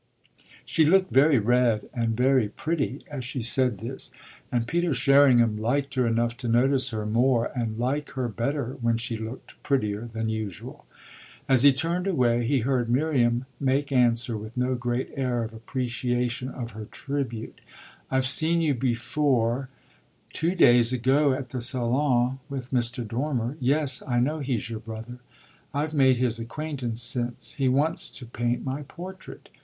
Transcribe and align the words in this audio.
She 0.65 0.83
looked 0.83 1.11
very 1.13 1.37
red 1.37 1.87
and 1.93 2.17
very 2.17 2.49
pretty 2.49 3.05
as 3.11 3.23
she 3.23 3.39
said 3.43 3.77
this, 3.77 4.09
and 4.51 4.65
Peter 4.67 4.95
Sherringham 4.95 5.57
liked 5.57 5.93
her 5.93 6.07
enough 6.07 6.35
to 6.37 6.47
notice 6.47 6.89
her 6.89 7.05
more 7.05 7.51
and 7.55 7.77
like 7.77 8.09
her 8.13 8.27
better 8.27 8.77
when 8.81 8.97
she 8.97 9.15
looked 9.15 9.61
prettier 9.61 10.09
than 10.11 10.27
usual. 10.27 10.87
As 11.47 11.61
he 11.61 11.71
turned 11.71 12.07
away 12.07 12.47
he 12.47 12.61
heard 12.61 12.89
Miriam 12.89 13.45
make 13.59 13.91
answer 13.91 14.35
with 14.35 14.57
no 14.57 14.73
great 14.73 15.11
air 15.15 15.43
of 15.43 15.53
appreciation 15.53 16.49
of 16.49 16.71
her 16.71 16.85
tribute: 16.85 17.61
"I've 18.09 18.25
seen 18.25 18.59
you 18.59 18.73
before 18.73 19.69
two 20.33 20.55
days 20.55 20.91
ago 20.91 21.33
at 21.33 21.49
the 21.51 21.61
Salon 21.61 22.39
with 22.49 22.71
Mr. 22.71 23.07
Dormer. 23.07 23.55
Yes, 23.59 24.01
I 24.07 24.19
know 24.19 24.39
he's 24.39 24.67
your 24.67 24.79
brother. 24.79 25.19
I've 25.75 25.93
made 25.93 26.17
his 26.17 26.39
acquaintance 26.39 27.03
since. 27.03 27.53
He 27.53 27.69
wants 27.69 28.09
to 28.09 28.25
paint 28.25 28.65
my 28.65 28.81
portrait. 28.87 29.49